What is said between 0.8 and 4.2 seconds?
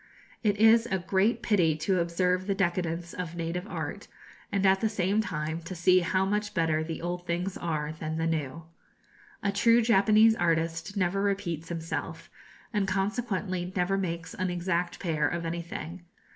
a great pity to observe the decadence of native art,